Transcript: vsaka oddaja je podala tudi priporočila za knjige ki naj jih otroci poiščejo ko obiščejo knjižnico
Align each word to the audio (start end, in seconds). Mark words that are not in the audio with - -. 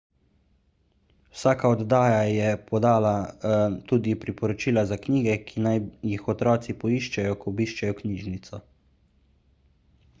vsaka 1.33 1.69
oddaja 1.73 2.21
je 2.27 2.47
podala 2.71 3.11
tudi 3.91 4.15
priporočila 4.23 4.83
za 4.93 4.97
knjige 5.03 5.35
ki 5.51 5.65
naj 5.67 5.77
jih 6.13 6.31
otroci 6.35 6.75
poiščejo 6.85 7.37
ko 7.43 7.51
obiščejo 7.53 7.97
knjižnico 8.01 8.61